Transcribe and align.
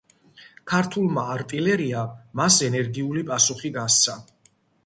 ქართულმა 0.71 1.25
არტილერიამ 1.33 2.09
მას 2.41 2.59
ენერგიული 2.71 3.25
პასუხი 3.31 3.73
გასცა. 3.81 4.21